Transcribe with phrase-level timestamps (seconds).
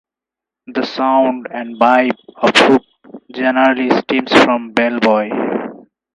[0.65, 2.81] The sound and vibe of Hook
[3.31, 5.29] generally stems from Bellboy.